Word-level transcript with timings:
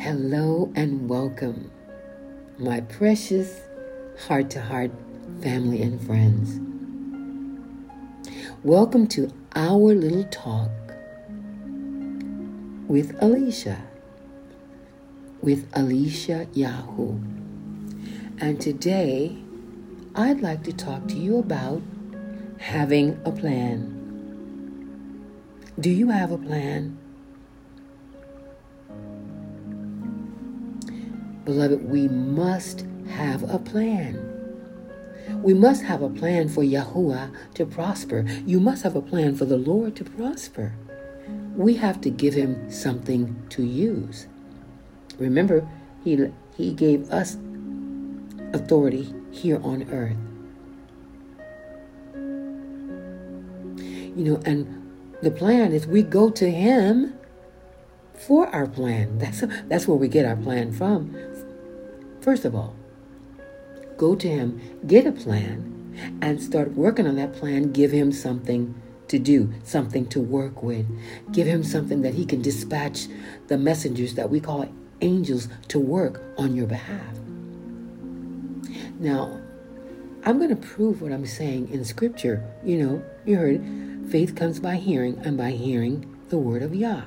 Hello 0.00 0.72
and 0.76 1.08
welcome, 1.08 1.72
my 2.56 2.82
precious 2.82 3.62
heart 4.28 4.48
to 4.50 4.60
heart 4.62 4.92
family 5.42 5.82
and 5.82 6.00
friends. 6.00 6.60
Welcome 8.62 9.08
to 9.08 9.32
our 9.56 9.96
little 9.96 10.22
talk 10.26 10.70
with 12.86 13.20
Alicia, 13.20 13.82
with 15.42 15.68
Alicia 15.72 16.46
Yahoo. 16.52 17.18
And 18.38 18.60
today, 18.60 19.36
I'd 20.14 20.40
like 20.40 20.62
to 20.62 20.72
talk 20.72 21.08
to 21.08 21.16
you 21.16 21.38
about 21.38 21.82
having 22.58 23.20
a 23.24 23.32
plan. 23.32 23.96
Do 25.80 25.90
you 25.90 26.10
have 26.10 26.30
a 26.30 26.38
plan? 26.38 26.96
Beloved, 31.48 31.88
we 31.88 32.08
must 32.08 32.84
have 33.08 33.42
a 33.48 33.58
plan. 33.58 34.20
We 35.42 35.54
must 35.54 35.82
have 35.82 36.02
a 36.02 36.10
plan 36.10 36.46
for 36.50 36.62
Yahuwah 36.62 37.34
to 37.54 37.64
prosper. 37.64 38.26
You 38.44 38.60
must 38.60 38.82
have 38.82 38.94
a 38.94 39.00
plan 39.00 39.34
for 39.34 39.46
the 39.46 39.56
Lord 39.56 39.96
to 39.96 40.04
prosper. 40.04 40.74
We 41.56 41.76
have 41.76 42.02
to 42.02 42.10
give 42.10 42.34
him 42.34 42.70
something 42.70 43.34
to 43.48 43.62
use. 43.62 44.26
Remember, 45.18 45.66
he, 46.04 46.30
he 46.54 46.74
gave 46.74 47.10
us 47.10 47.38
authority 48.52 49.14
here 49.30 49.58
on 49.62 49.90
earth. 49.90 50.18
You 54.18 54.22
know, 54.22 54.42
and 54.44 54.92
the 55.22 55.30
plan 55.30 55.72
is 55.72 55.86
we 55.86 56.02
go 56.02 56.28
to 56.28 56.50
him 56.50 57.18
for 58.18 58.48
our 58.48 58.66
plan. 58.66 59.18
That's 59.18 59.44
that's 59.68 59.88
where 59.88 59.96
we 59.96 60.08
get 60.08 60.26
our 60.26 60.36
plan 60.36 60.72
from. 60.72 61.14
First 62.28 62.44
of 62.44 62.54
all, 62.54 62.76
go 63.96 64.14
to 64.14 64.28
him, 64.28 64.60
get 64.86 65.06
a 65.06 65.12
plan, 65.12 66.18
and 66.20 66.42
start 66.42 66.72
working 66.72 67.06
on 67.06 67.16
that 67.16 67.32
plan. 67.32 67.72
Give 67.72 67.90
him 67.90 68.12
something 68.12 68.74
to 69.08 69.18
do, 69.18 69.54
something 69.64 70.06
to 70.08 70.20
work 70.20 70.62
with. 70.62 70.84
Give 71.32 71.46
him 71.46 71.64
something 71.64 72.02
that 72.02 72.12
he 72.12 72.26
can 72.26 72.42
dispatch 72.42 73.06
the 73.46 73.56
messengers 73.56 74.14
that 74.16 74.28
we 74.28 74.40
call 74.40 74.68
angels 75.00 75.48
to 75.68 75.78
work 75.78 76.20
on 76.36 76.54
your 76.54 76.66
behalf. 76.66 77.18
Now, 79.00 79.40
I'm 80.26 80.36
going 80.36 80.50
to 80.50 80.68
prove 80.74 81.00
what 81.00 81.12
I'm 81.12 81.24
saying 81.24 81.70
in 81.70 81.82
scripture. 81.82 82.44
You 82.62 82.76
know, 82.76 83.02
you 83.24 83.38
heard 83.38 84.10
faith 84.10 84.36
comes 84.36 84.60
by 84.60 84.76
hearing, 84.76 85.18
and 85.24 85.38
by 85.38 85.52
hearing 85.52 86.14
the 86.28 86.36
word 86.36 86.62
of 86.62 86.74
Yah. 86.74 87.04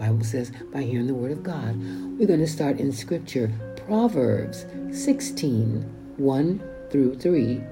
Bible 0.00 0.24
says 0.24 0.50
by 0.72 0.82
hearing 0.82 1.06
the 1.06 1.14
word 1.14 1.30
of 1.30 1.44
God. 1.44 1.76
We're 2.18 2.26
going 2.26 2.40
to 2.40 2.48
start 2.48 2.80
in 2.80 2.90
scripture 2.90 3.52
Proverbs 3.86 4.64
16 4.92 5.82
1 6.16 6.62
through 6.90 7.16
3 7.16 7.62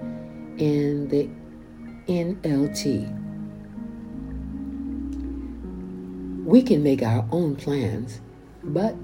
in 0.59 1.09
the 1.09 1.27
NLT. 2.07 3.09
We 6.45 6.61
can 6.61 6.83
make 6.83 7.03
our 7.03 7.27
own 7.31 7.57
plans, 7.57 8.21
but 8.63 9.01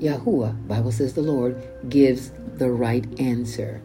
Yahuwah, 0.00 0.66
Bible 0.66 0.92
says 0.92 1.12
the 1.12 1.20
Lord, 1.20 1.62
gives 1.90 2.30
the 2.54 2.70
right 2.70 3.04
answer. 3.20 3.82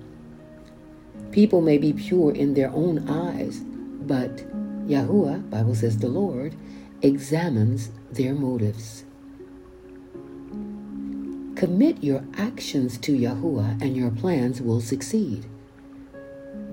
People 1.31 1.59
may 1.59 1.77
be 1.77 1.91
pure 1.91 2.33
in 2.33 2.53
their 2.53 2.69
own 2.69 3.09
eyes, 3.09 3.59
but 3.59 4.37
Yahuwah, 4.87 5.49
Bible 5.49 5.75
says 5.75 5.97
the 5.97 6.07
Lord, 6.07 6.55
examines 7.01 7.91
their 8.11 8.33
motives. 8.33 9.03
Commit 11.63 12.03
your 12.03 12.21
actions 12.35 12.97
to 12.97 13.13
Yahuwah 13.17 13.81
and 13.81 13.95
your 13.95 14.11
plans 14.11 14.61
will 14.61 14.81
succeed. 14.81 15.45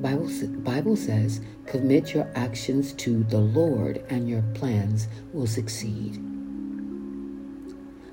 Bible, 0.03 0.29
Bible 0.65 0.97
says, 0.97 1.41
commit 1.65 2.13
your 2.13 2.29
actions 2.35 2.93
to 2.95 3.23
the 3.23 3.39
Lord 3.39 4.05
and 4.11 4.29
your 4.29 4.43
plans 4.53 5.07
will 5.33 5.47
succeed. 5.47 6.21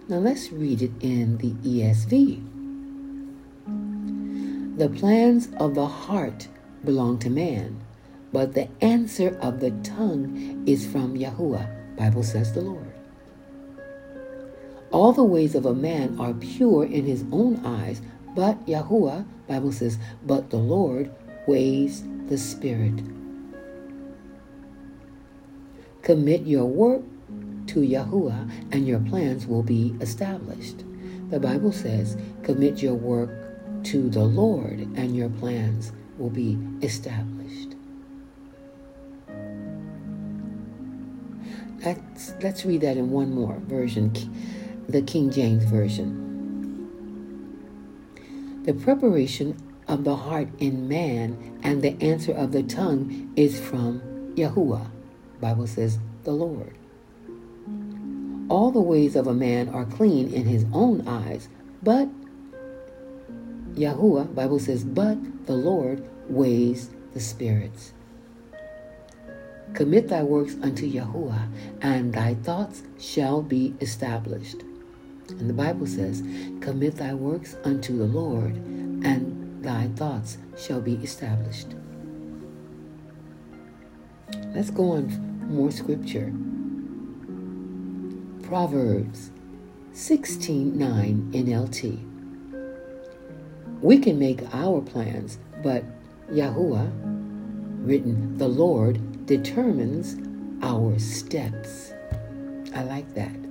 Now 0.08 0.18
let's 0.18 0.52
read 0.52 0.84
it 0.84 0.92
in 1.00 1.38
the 1.40 1.54
ESV. 1.68 2.44
The 4.78 4.90
plans 4.90 5.50
of 5.60 5.74
the 5.74 5.88
heart 5.88 6.48
belong 6.86 7.18
to 7.22 7.32
man, 7.32 7.82
but 8.32 8.54
the 8.54 8.70
answer 8.82 9.36
of 9.42 9.62
the 9.62 9.72
tongue 9.82 10.64
is 10.68 10.86
from 10.86 11.18
Yahuwah, 11.18 11.98
Bible 11.98 12.22
says 12.22 12.54
the 12.54 12.62
Lord. 12.62 12.87
All 14.92 15.12
the 15.12 15.24
ways 15.24 15.54
of 15.54 15.66
a 15.66 15.76
man 15.76 16.18
are 16.20 16.34
pure 16.34 16.86
in 16.86 17.06
his 17.06 17.26
own 17.32 17.66
eyes, 17.66 18.02
but 18.36 18.66
Yahuwah, 18.66 19.26
Bible 19.48 19.72
says, 19.72 19.98
but 20.26 20.50
the 20.50 20.58
Lord 20.58 21.12
weighs 21.46 22.04
the 22.28 22.38
spirit. 22.38 23.04
Commit 26.04 26.44
your 26.44 26.66
work 26.66 27.02
to 27.68 27.80
Yahuwah 27.80 28.50
and 28.72 28.88
your 28.88 29.00
plans 29.02 29.46
will 29.46 29.64
be 29.64 29.94
established. 30.00 30.84
The 31.30 31.40
Bible 31.40 31.74
says, 31.74 32.16
commit 32.44 32.82
your 32.82 32.94
work 32.94 33.30
to 33.86 34.10
the 34.10 34.24
Lord 34.24 34.80
and 34.96 35.16
your 35.16 35.30
plans 35.30 35.92
will 36.18 36.30
be 36.30 36.58
established. 36.82 37.76
Let's, 41.84 42.34
let's 42.42 42.66
read 42.66 42.82
that 42.82 42.98
in 42.98 43.12
one 43.12 43.34
more 43.34 43.58
version 43.68 44.12
the 44.88 45.02
King 45.02 45.30
James 45.30 45.66
Version. 45.66 46.24
The 48.64 48.74
preparation 48.74 49.58
of 49.88 50.06
the 50.06 50.16
heart 50.16 50.48
in 50.60 50.88
man 50.88 51.60
and 51.62 51.82
the 51.82 52.02
answer 52.02 52.32
of 52.32 52.54
the 52.54 52.64
tongue 52.64 53.34
is 53.36 53.60
from 53.60 54.02
Yahuwah. 54.36 54.90
Bible 55.42 55.68
says 55.68 56.00
the 56.24 56.32
Lord. 56.32 56.78
All 58.50 58.72
the 58.72 58.80
ways 58.80 59.18
of 59.18 59.28
a 59.28 59.34
man 59.34 59.68
are 59.70 59.84
clean 59.84 60.34
in 60.34 60.46
his 60.46 60.66
own 60.72 61.06
eyes, 61.06 61.50
but 61.84 62.08
Yahuwah, 63.74 64.34
Bible 64.34 64.60
says, 64.60 64.86
but 64.86 65.18
the 65.48 65.56
Lord 65.56 66.02
weighs 66.30 66.90
the 67.14 67.20
spirits. 67.20 67.92
Commit 69.74 70.08
thy 70.08 70.24
works 70.24 70.56
unto 70.64 70.90
Yahuwah, 70.90 71.50
and 71.82 72.14
thy 72.14 72.36
thoughts 72.36 72.84
shall 72.98 73.42
be 73.42 73.76
established. 73.82 74.64
And 75.30 75.50
the 75.50 75.54
Bible 75.54 75.88
says, 75.88 76.22
Commit 76.62 76.96
thy 76.98 77.14
works 77.14 77.56
unto 77.64 77.98
the 77.98 78.06
Lord, 78.06 78.56
and 78.56 79.64
thy 79.64 79.88
thoughts 79.96 80.38
shall 80.58 80.82
be 80.82 80.96
established. 80.96 81.68
Let's 84.54 84.72
go 84.72 84.92
on 84.92 85.48
more 85.50 85.72
scripture. 85.72 86.34
Proverbs 88.44 89.32
16:9 89.94 91.32
NLT. 91.34 92.00
We 93.82 94.00
can 94.00 94.18
make 94.18 94.42
our 94.54 94.82
plans, 94.82 95.38
but 95.62 95.84
Yahuwah, 96.32 96.90
written 97.86 98.38
the 98.38 98.48
Lord, 98.48 99.26
determines 99.26 100.16
our 100.62 100.98
steps. 100.98 101.94
I 102.74 102.84
like 102.84 103.14
that. 103.16 103.47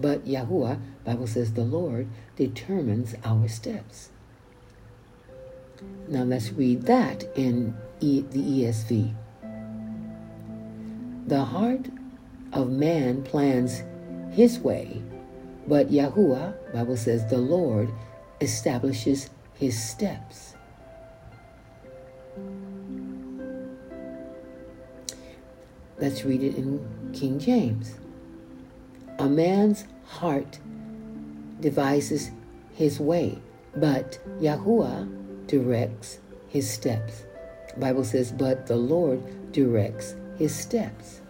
But 0.00 0.26
Yahuwah, 0.26 0.80
Bible 1.04 1.26
says 1.26 1.52
the 1.52 1.64
Lord, 1.64 2.08
determines 2.36 3.14
our 3.24 3.48
steps. 3.48 4.08
Now 6.08 6.22
let's 6.22 6.52
read 6.52 6.82
that 6.82 7.24
in 7.36 7.76
e- 8.00 8.24
the 8.30 8.38
ESV. 8.38 9.14
The 11.26 11.44
heart 11.44 11.86
of 12.52 12.70
man 12.70 13.22
plans 13.22 13.82
his 14.32 14.58
way, 14.58 15.02
but 15.66 15.90
Yahuwah, 15.90 16.72
Bible 16.72 16.96
says 16.96 17.28
the 17.28 17.38
Lord, 17.38 17.90
establishes 18.40 19.30
his 19.54 19.80
steps. 19.80 20.54
Let's 25.98 26.24
read 26.24 26.42
it 26.42 26.56
in 26.56 27.12
King 27.12 27.38
James. 27.38 27.99
A 29.20 29.28
man's 29.28 29.84
heart 30.06 30.58
devises 31.60 32.30
his 32.72 32.98
way, 32.98 33.38
but 33.76 34.18
Yahuwah 34.40 35.46
directs 35.46 36.20
his 36.48 36.70
steps. 36.70 37.24
The 37.74 37.80
Bible 37.80 38.02
says, 38.02 38.32
but 38.32 38.66
the 38.66 38.76
Lord 38.76 39.52
directs 39.52 40.14
his 40.38 40.56
steps. 40.56 41.20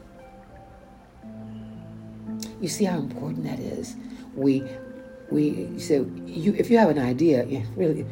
You 2.61 2.69
see 2.69 2.85
how 2.85 2.99
important 2.99 3.43
that 3.43 3.59
is. 3.59 3.97
We 4.37 4.63
we 5.33 5.77
so 5.81 6.09
you 6.27 6.55
if 6.55 6.71
you 6.71 6.79
have 6.79 6.91
an 6.91 6.99
idea, 7.01 7.45
really 7.75 8.07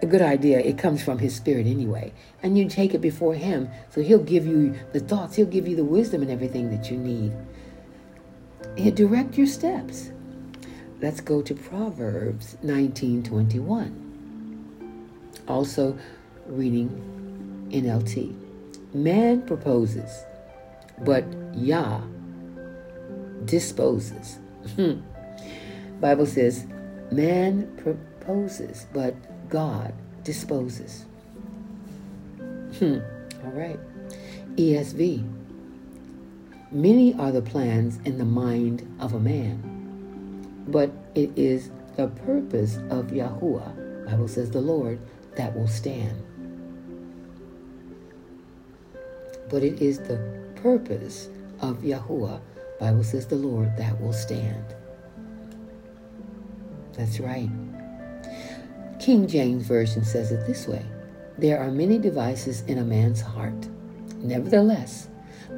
a 0.00 0.06
good 0.06 0.22
idea, 0.22 0.60
it 0.60 0.78
comes 0.78 1.04
from 1.04 1.18
his 1.18 1.36
spirit 1.36 1.66
anyway. 1.66 2.14
And 2.42 2.56
you 2.56 2.70
take 2.70 2.94
it 2.94 3.02
before 3.02 3.34
him. 3.34 3.68
So 3.90 4.00
he'll 4.00 4.24
give 4.24 4.46
you 4.46 4.74
the 4.94 5.00
thoughts, 5.00 5.36
he'll 5.36 5.44
give 5.44 5.68
you 5.68 5.76
the 5.76 5.84
wisdom 5.84 6.22
and 6.22 6.30
everything 6.30 6.70
that 6.70 6.90
you 6.90 6.96
need. 6.96 7.34
Direct 8.76 9.36
your 9.36 9.46
steps. 9.46 10.10
let's 11.00 11.20
go 11.20 11.42
to 11.42 11.54
Proverbs 11.54 12.56
19:21. 12.62 13.92
Also 15.48 15.98
reading 16.46 16.88
NLT. 17.70 18.34
Man 18.94 19.42
proposes, 19.42 20.24
but 21.04 21.24
Yah 21.54 22.00
disposes. 23.44 24.38
Hmm. 24.76 25.00
Bible 26.00 26.26
says, 26.26 26.66
man 27.10 27.74
proposes, 27.76 28.86
but 28.92 29.14
God 29.48 29.92
disposes. 30.24 31.04
Hmm. 32.78 32.98
All 33.44 33.52
right. 33.52 33.78
ESV. 34.56 35.41
Many 36.72 37.12
are 37.16 37.30
the 37.30 37.42
plans 37.42 37.98
in 38.06 38.16
the 38.16 38.24
mind 38.24 38.88
of 38.98 39.12
a 39.12 39.20
man, 39.20 40.64
but 40.68 40.90
it 41.14 41.30
is 41.36 41.70
the 41.96 42.08
purpose 42.08 42.78
of 42.88 43.08
Yahuwah, 43.08 44.06
Bible 44.06 44.26
says 44.26 44.50
the 44.50 44.62
Lord, 44.62 44.98
that 45.36 45.54
will 45.54 45.68
stand. 45.68 46.22
But 49.50 49.62
it 49.62 49.82
is 49.82 49.98
the 49.98 50.16
purpose 50.62 51.28
of 51.60 51.82
Yahuwah, 51.82 52.40
Bible 52.80 53.04
says 53.04 53.26
the 53.26 53.36
Lord, 53.36 53.76
that 53.76 54.00
will 54.00 54.14
stand. 54.14 54.64
That's 56.94 57.20
right. 57.20 57.50
King 58.98 59.26
James 59.28 59.66
Version 59.66 60.06
says 60.06 60.32
it 60.32 60.46
this 60.46 60.66
way 60.66 60.86
There 61.36 61.60
are 61.60 61.70
many 61.70 61.98
devices 61.98 62.62
in 62.62 62.78
a 62.78 62.84
man's 62.84 63.20
heart. 63.20 63.68
Nevertheless, 64.16 65.08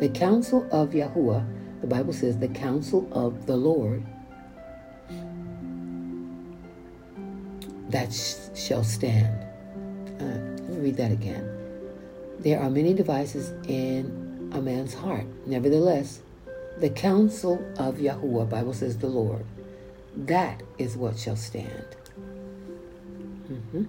the 0.00 0.08
counsel 0.08 0.67
of 0.70 0.91
Yahuwah, 0.91 1.46
the 1.81 1.87
Bible 1.87 2.12
says, 2.12 2.38
the 2.38 2.49
counsel 2.49 3.08
of 3.12 3.46
the 3.46 3.56
Lord, 3.56 4.05
that 7.91 8.12
sh- 8.12 8.37
shall 8.55 8.82
stand. 8.82 9.44
Uh, 10.20 10.25
let 10.25 10.69
me 10.69 10.76
read 10.79 10.96
that 10.96 11.12
again. 11.12 11.49
There 12.41 12.61
are 12.61 12.70
many 12.70 12.93
devices 12.94 13.52
in 13.69 14.50
a 14.52 14.61
man's 14.61 14.94
heart. 14.94 15.26
Nevertheless, 15.46 16.20
the 16.79 16.91
counsel 16.91 17.64
of 17.79 17.96
Yahuwah, 17.96 18.49
Bible 18.50 18.75
says 18.75 18.99
the 18.99 19.06
Lord, 19.06 19.44
that 20.17 20.62
is 20.79 20.96
what 20.96 21.19
shall 21.19 21.37
stand. 21.37 21.96
Mm-hmm. 23.50 23.85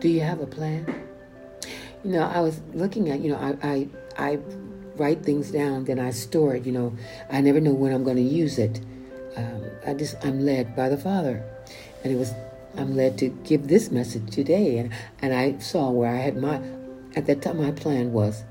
Do 0.00 0.08
you 0.08 0.20
have 0.20 0.40
a 0.40 0.46
plan? 0.46 1.06
You 2.06 2.12
know, 2.12 2.22
I 2.22 2.38
was 2.38 2.60
looking 2.72 3.10
at, 3.10 3.18
you 3.18 3.30
know, 3.30 3.36
I, 3.36 3.68
I, 3.68 3.88
I 4.16 4.38
write 4.94 5.24
things 5.24 5.50
down, 5.50 5.86
then 5.86 5.98
I 5.98 6.10
store 6.10 6.54
it. 6.54 6.64
You 6.64 6.70
know, 6.70 6.96
I 7.32 7.40
never 7.40 7.60
know 7.60 7.72
when 7.72 7.92
I'm 7.92 8.04
going 8.04 8.16
to 8.16 8.22
use 8.22 8.60
it. 8.60 8.80
Um, 9.36 9.64
I 9.84 9.92
just, 9.92 10.14
I'm 10.24 10.38
led 10.38 10.76
by 10.76 10.88
the 10.88 10.96
Father. 10.96 11.44
And 12.04 12.12
it 12.12 12.16
was, 12.16 12.32
I'm 12.76 12.94
led 12.94 13.18
to 13.18 13.30
give 13.42 13.66
this 13.66 13.90
message 13.90 14.30
today. 14.30 14.78
And, 14.78 14.92
and 15.20 15.34
I 15.34 15.58
saw 15.58 15.90
where 15.90 16.08
I 16.14 16.18
had 16.18 16.36
my, 16.36 16.62
at 17.16 17.26
that 17.26 17.42
time, 17.42 17.60
my 17.60 17.72
plan 17.72 18.12
was 18.12 18.44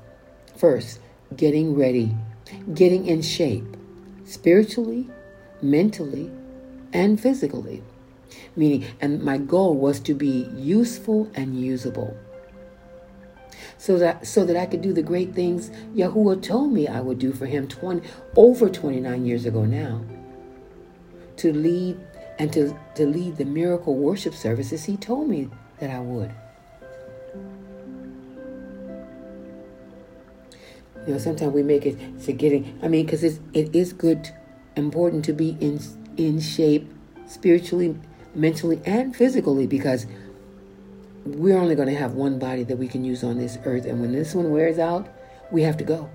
first, 0.54 1.00
getting 1.34 1.74
ready, 1.74 2.14
getting 2.74 3.06
in 3.06 3.22
shape, 3.22 3.64
spiritually, 4.26 5.08
mentally, 5.62 6.30
and 6.92 7.18
physically. 7.18 7.82
Meaning, 8.54 8.84
and 9.00 9.22
my 9.22 9.38
goal 9.38 9.76
was 9.76 9.98
to 10.00 10.12
be 10.12 10.46
useful 10.54 11.30
and 11.34 11.58
usable. 11.58 12.14
So 13.78 13.98
that 13.98 14.26
so 14.26 14.44
that 14.44 14.56
I 14.56 14.66
could 14.66 14.80
do 14.80 14.92
the 14.92 15.02
great 15.02 15.34
things 15.34 15.70
Yahuwah 15.94 16.42
told 16.42 16.72
me 16.72 16.88
I 16.88 17.00
would 17.00 17.18
do 17.18 17.32
for 17.32 17.46
him 17.46 17.68
20 17.68 18.06
over 18.34 18.68
29 18.68 19.26
years 19.26 19.44
ago 19.44 19.64
now. 19.64 20.02
To 21.38 21.52
lead 21.52 21.98
and 22.38 22.52
to, 22.52 22.78
to 22.94 23.06
lead 23.06 23.36
the 23.36 23.44
miracle 23.44 23.94
worship 23.94 24.34
services 24.34 24.84
he 24.84 24.96
told 24.96 25.28
me 25.28 25.48
that 25.78 25.90
I 25.90 26.00
would. 26.00 26.32
You 31.06 31.12
know, 31.12 31.18
sometimes 31.18 31.52
we 31.52 31.62
make 31.62 31.86
it 31.86 31.96
forgetting. 32.18 32.78
I 32.82 32.88
mean, 32.88 33.06
because 33.06 33.22
it 33.22 33.74
is 33.74 33.92
good, 33.92 34.30
important 34.74 35.24
to 35.26 35.32
be 35.32 35.56
in 35.60 35.80
in 36.16 36.40
shape, 36.40 36.90
spiritually, 37.26 37.96
mentally, 38.34 38.80
and 38.84 39.14
physically, 39.14 39.66
because 39.66 40.06
we're 41.26 41.58
only 41.58 41.74
going 41.74 41.88
to 41.88 41.94
have 41.94 42.14
one 42.14 42.38
body 42.38 42.62
that 42.64 42.76
we 42.76 42.88
can 42.88 43.04
use 43.04 43.24
on 43.24 43.38
this 43.38 43.58
earth, 43.64 43.84
and 43.84 44.00
when 44.00 44.12
this 44.12 44.34
one 44.34 44.50
wears 44.50 44.78
out, 44.78 45.08
we 45.50 45.62
have 45.62 45.76
to 45.78 45.84
go. 45.84 46.08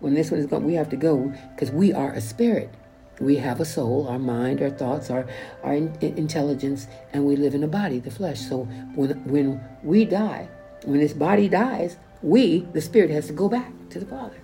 When 0.00 0.14
this 0.14 0.30
one 0.30 0.40
is 0.40 0.46
gone, 0.46 0.64
we 0.64 0.74
have 0.74 0.90
to 0.90 0.96
go 0.96 1.32
because 1.54 1.70
we 1.70 1.92
are 1.92 2.12
a 2.12 2.20
spirit. 2.20 2.70
We 3.18 3.36
have 3.36 3.60
a 3.60 3.64
soul, 3.64 4.06
our 4.08 4.18
mind, 4.18 4.60
our 4.60 4.68
thoughts, 4.68 5.08
our 5.08 5.26
our 5.62 5.72
in, 5.72 5.96
intelligence, 6.02 6.86
and 7.14 7.24
we 7.24 7.34
live 7.34 7.54
in 7.54 7.64
a 7.64 7.68
body, 7.68 7.98
the 7.98 8.10
flesh. 8.10 8.40
So 8.40 8.64
when 8.94 9.24
when 9.24 9.60
we 9.82 10.04
die, 10.04 10.48
when 10.84 11.00
this 11.00 11.14
body 11.14 11.48
dies, 11.48 11.96
we, 12.22 12.60
the 12.72 12.80
spirit, 12.82 13.10
has 13.10 13.26
to 13.28 13.32
go 13.32 13.48
back 13.48 13.72
to 13.90 13.98
the 13.98 14.06
Father. 14.06 14.36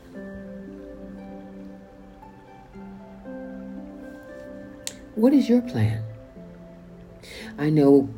What 5.15 5.35
is 5.35 5.49
your 5.49 5.61
plan? 5.61 6.03
I 7.59 7.69
know 7.69 8.09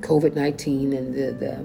COVID 0.00 0.34
19 0.34 0.92
and 0.92 1.14
the, 1.14 1.32
the 1.32 1.64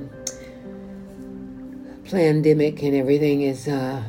pandemic 2.09 2.83
and 2.83 2.95
everything 2.95 3.41
has 3.41 3.67
uh, 3.67 4.03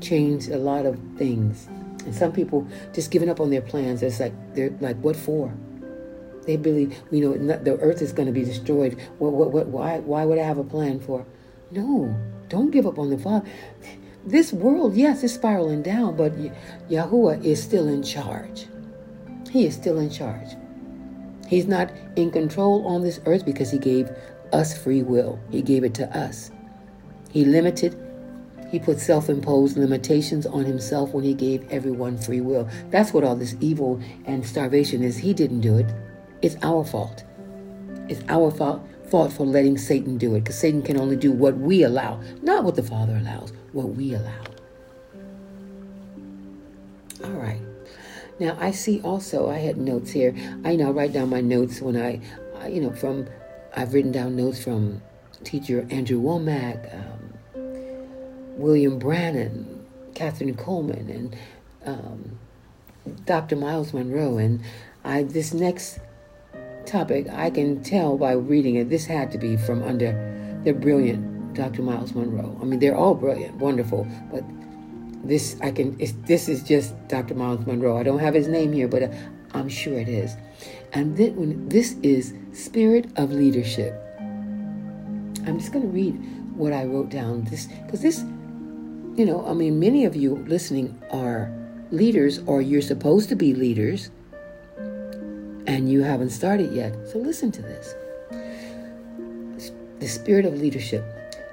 changed 0.00 0.50
a 0.50 0.58
lot 0.58 0.86
of 0.86 0.98
things. 1.16 1.68
And 2.04 2.14
some 2.14 2.32
people 2.32 2.66
just 2.94 3.10
giving 3.10 3.28
up 3.28 3.40
on 3.40 3.50
their 3.50 3.60
plans. 3.60 4.02
It's 4.02 4.20
like, 4.20 4.32
they're 4.54 4.70
like, 4.80 4.96
what 4.98 5.16
for? 5.16 5.52
They 6.46 6.56
believe, 6.56 6.96
you 7.10 7.20
know, 7.20 7.56
the 7.58 7.78
earth 7.80 8.00
is 8.02 8.12
going 8.12 8.26
to 8.26 8.32
be 8.32 8.44
destroyed. 8.44 8.98
What, 9.18 9.32
what, 9.32 9.52
what, 9.52 9.66
why, 9.66 9.98
why 9.98 10.24
would 10.24 10.38
I 10.38 10.42
have 10.42 10.58
a 10.58 10.64
plan 10.64 11.00
for? 11.00 11.26
No, 11.70 12.14
don't 12.48 12.70
give 12.70 12.86
up 12.86 12.98
on 12.98 13.10
the 13.10 13.18
Father. 13.18 13.48
This 14.24 14.52
world, 14.52 14.96
yes, 14.96 15.22
is 15.22 15.34
spiraling 15.34 15.82
down, 15.82 16.16
but 16.16 16.32
Yahuwah 16.90 17.44
is 17.44 17.62
still 17.62 17.88
in 17.88 18.02
charge. 18.02 18.66
He 19.50 19.66
is 19.66 19.74
still 19.74 19.98
in 19.98 20.10
charge. 20.10 20.48
He's 21.50 21.66
not 21.66 21.90
in 22.14 22.30
control 22.30 22.86
on 22.86 23.02
this 23.02 23.20
earth 23.26 23.44
because 23.44 23.72
He 23.72 23.78
gave 23.78 24.08
us 24.52 24.78
free 24.78 25.02
will. 25.02 25.40
He 25.50 25.62
gave 25.62 25.82
it 25.82 25.94
to 25.94 26.16
us. 26.16 26.52
He 27.32 27.44
limited, 27.44 27.98
He 28.70 28.78
put 28.78 29.00
self 29.00 29.28
imposed 29.28 29.76
limitations 29.76 30.46
on 30.46 30.64
Himself 30.64 31.12
when 31.12 31.24
He 31.24 31.34
gave 31.34 31.68
everyone 31.68 32.18
free 32.18 32.40
will. 32.40 32.68
That's 32.90 33.12
what 33.12 33.24
all 33.24 33.34
this 33.34 33.56
evil 33.58 34.00
and 34.26 34.46
starvation 34.46 35.02
is. 35.02 35.16
He 35.16 35.34
didn't 35.34 35.60
do 35.60 35.76
it, 35.76 35.92
it's 36.40 36.56
our 36.62 36.84
fault. 36.84 37.24
It's 38.08 38.22
our 38.28 38.52
fault 38.52 38.86
fault 39.10 39.32
for 39.32 39.44
letting 39.44 39.76
Satan 39.76 40.18
do 40.18 40.36
it 40.36 40.42
because 40.42 40.56
Satan 40.56 40.82
can 40.82 40.96
only 40.96 41.16
do 41.16 41.32
what 41.32 41.58
we 41.58 41.82
allow, 41.82 42.20
not 42.42 42.62
what 42.62 42.76
the 42.76 42.82
Father 42.84 43.16
allows, 43.16 43.52
what 43.72 43.88
we 43.96 44.14
allow. 44.14 44.49
Now 48.40 48.56
I 48.58 48.70
see 48.70 49.00
also 49.02 49.50
I 49.50 49.58
had 49.58 49.76
notes 49.76 50.10
here. 50.10 50.34
I 50.64 50.74
know 50.74 50.90
write 50.90 51.12
down 51.12 51.28
my 51.28 51.42
notes 51.42 51.80
when 51.80 51.96
I, 51.96 52.20
you 52.66 52.80
know 52.80 52.90
from 52.90 53.28
I've 53.76 53.94
written 53.94 54.10
down 54.10 54.34
notes 54.34 54.64
from 54.64 55.02
teacher 55.44 55.86
Andrew 55.90 56.20
Wommack, 56.20 56.92
um, 56.94 57.34
William 58.56 58.98
Branham, 58.98 59.86
Kathryn 60.14 60.56
Kuhlman, 60.56 61.08
and 61.08 61.36
um, 61.84 62.38
Dr. 63.26 63.56
Myles 63.56 63.92
Munroe. 63.92 64.38
and 64.38 64.62
I 65.04 65.22
this 65.22 65.54
next 65.54 66.00
topic, 66.86 67.28
I 67.30 67.50
can 67.50 67.82
tell 67.82 68.16
by 68.18 68.32
reading 68.32 68.76
it, 68.76 68.88
this 68.88 69.06
had 69.06 69.30
to 69.32 69.38
be 69.38 69.56
from 69.56 69.82
under 69.82 70.60
the 70.64 70.72
brilliant 70.72 71.54
Dr. 71.54 71.82
Myles 71.82 72.14
Munroe. 72.14 72.58
I 72.60 72.64
mean, 72.64 72.80
they're 72.80 72.96
all 72.96 73.14
brilliant, 73.14 73.56
wonderful, 73.56 74.06
but 74.30 74.44
this 75.24 75.56
I 75.60 75.70
can. 75.70 75.96
this 76.26 76.48
is 76.48 76.62
just 76.62 76.94
Dr. 77.08 77.34
Myles 77.34 77.66
Munroe. 77.66 77.98
I 77.98 78.02
don't 78.02 78.18
have 78.18 78.34
his 78.34 78.48
name 78.48 78.72
here, 78.72 78.88
but 78.88 79.02
uh, 79.02 79.08
I'm 79.52 79.68
sure 79.68 79.98
it 79.98 80.08
is. 80.08 80.36
And 80.92 81.16
then 81.16 81.36
when 81.36 81.68
this 81.68 81.96
is 82.02 82.34
spirit 82.52 83.06
of 83.16 83.30
leadership. 83.30 83.94
I'm 85.46 85.58
just 85.58 85.72
going 85.72 85.84
to 85.84 85.88
read 85.88 86.14
what 86.54 86.72
I 86.72 86.84
wrote 86.84 87.08
down. 87.08 87.44
This 87.44 87.66
because 87.66 88.02
this, 88.02 88.20
you 89.16 89.24
know, 89.24 89.46
I 89.46 89.54
mean, 89.54 89.80
many 89.80 90.04
of 90.04 90.14
you 90.14 90.36
listening 90.46 91.00
are 91.10 91.50
leaders, 91.90 92.40
or 92.46 92.62
you're 92.62 92.82
supposed 92.82 93.28
to 93.30 93.36
be 93.36 93.54
leaders 93.54 94.10
and 95.66 95.90
you 95.90 96.02
haven't 96.02 96.30
started 96.30 96.72
yet. 96.72 96.94
So 97.08 97.18
listen 97.18 97.52
to 97.52 97.62
this. 97.62 97.94
The 99.98 100.08
spirit 100.08 100.44
of 100.44 100.54
leadership. 100.54 101.04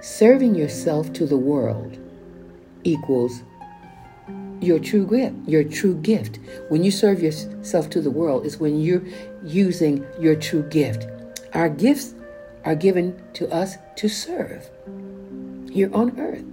Serving 0.02 0.56
yourself 0.56 1.12
to 1.14 1.26
the 1.26 1.38
world 1.38 1.98
equals 2.84 3.44
your 4.62 4.80
true 4.80 5.06
gift. 5.06 5.36
Your 5.48 5.64
true 5.64 5.96
gift. 5.96 6.40
When 6.70 6.84
you 6.84 6.92
serve 6.92 7.22
yourself 7.22 7.90
to 7.92 8.02
the 8.02 8.12
world 8.12 8.46
is 8.46 8.60
when 8.60 8.80
you're 8.80 9.04
using 9.44 10.06
your 10.20 10.36
true 10.36 10.64
gift. 10.64 11.08
Our 11.54 11.70
gifts 11.70 12.14
are 12.66 12.76
given 12.76 13.22
to 13.34 13.50
us 13.54 13.78
to 13.98 14.10
serve 14.10 14.70
here 15.72 15.90
on 15.94 16.20
earth. 16.20 16.44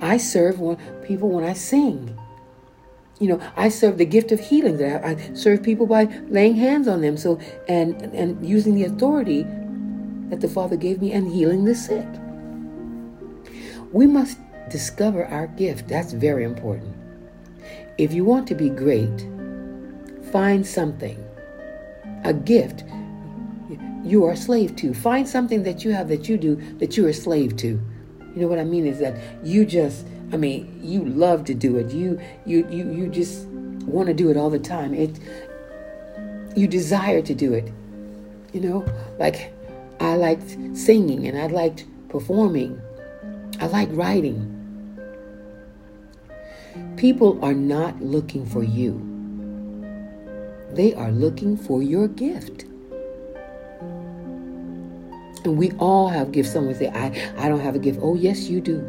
I 0.00 0.16
serve 0.18 0.56
people 1.02 1.30
when 1.30 1.44
I 1.44 1.54
sing. 1.54 2.16
you 3.18 3.28
know, 3.28 3.40
I 3.56 3.68
serve 3.68 3.98
the 3.98 4.06
gift 4.06 4.30
of 4.32 4.40
healing. 4.40 4.76
That 4.78 5.04
I, 5.04 5.10
I 5.10 5.34
serve 5.34 5.62
people 5.62 5.86
by 5.86 6.04
laying 6.28 6.54
hands 6.56 6.86
on 6.86 7.00
them. 7.00 7.16
So 7.16 7.40
and 7.68 8.00
and 8.14 8.46
using 8.46 8.74
the 8.74 8.84
authority 8.84 9.44
that 10.30 10.40
the 10.40 10.48
Father 10.48 10.76
gave 10.76 11.00
me 11.00 11.12
and 11.12 11.30
healing 11.30 11.64
the 11.64 11.74
sick. 11.74 12.06
We 13.92 14.06
must 14.06 14.38
discover 14.70 15.24
our 15.26 15.46
gift. 15.46 15.88
That's 15.88 16.12
very 16.12 16.44
important. 16.44 16.94
If 17.98 18.12
you 18.12 18.24
want 18.24 18.46
to 18.48 18.54
be 18.54 18.70
great, 18.70 19.26
find 20.32 20.66
something, 20.66 21.22
a 22.24 22.32
gift 22.32 22.84
you 24.04 24.24
are 24.24 24.32
a 24.32 24.36
slave 24.36 24.74
to. 24.76 24.94
Find 24.94 25.28
something 25.28 25.62
that 25.64 25.84
you 25.84 25.92
have 25.92 26.08
that 26.08 26.28
you 26.28 26.38
do 26.38 26.56
that 26.78 26.96
you're 26.96 27.08
a 27.08 27.14
slave 27.14 27.56
to. 27.58 27.66
You 27.66 28.42
know 28.42 28.46
what 28.46 28.58
I 28.58 28.64
mean 28.64 28.86
is 28.86 28.98
that 29.00 29.18
you 29.44 29.64
just 29.64 30.06
I 30.32 30.36
mean, 30.36 30.80
you 30.82 31.04
love 31.04 31.44
to 31.46 31.54
do 31.54 31.76
it. 31.76 31.90
You 31.92 32.20
you 32.46 32.66
you 32.70 32.90
you 32.90 33.08
just 33.08 33.46
want 33.46 34.08
to 34.08 34.14
do 34.14 34.30
it 34.30 34.36
all 34.36 34.50
the 34.50 34.58
time. 34.58 34.94
It 34.94 35.18
you 36.56 36.66
desire 36.66 37.22
to 37.22 37.34
do 37.34 37.52
it. 37.52 37.72
You 38.52 38.60
know, 38.60 38.86
like 39.18 39.52
I 40.00 40.16
liked 40.16 40.56
singing 40.76 41.26
and 41.26 41.38
I 41.38 41.46
liked 41.46 41.84
performing. 42.08 42.80
I 43.60 43.66
like 43.66 43.88
writing. 43.92 44.54
People 46.98 47.38
are 47.44 47.54
not 47.54 48.02
looking 48.02 48.44
for 48.44 48.64
you. 48.64 49.00
They 50.72 50.94
are 50.94 51.12
looking 51.12 51.56
for 51.56 51.80
your 51.80 52.08
gift. 52.08 52.64
And 55.44 55.56
we 55.56 55.70
all 55.78 56.08
have 56.08 56.32
gifts. 56.32 56.52
Someone 56.52 56.74
say, 56.74 56.88
I, 56.88 57.12
I 57.38 57.48
don't 57.48 57.60
have 57.60 57.76
a 57.76 57.78
gift. 57.78 58.00
Oh, 58.02 58.16
yes, 58.16 58.48
you 58.48 58.60
do. 58.60 58.84